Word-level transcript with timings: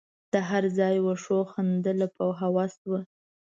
د 0.33 0.35
هر 0.49 0.63
ځای 0.77 0.95
وښو 1.05 1.39
خندله 1.51 2.07
په 2.15 2.25
هوس 2.39 2.73
وه 2.89 2.99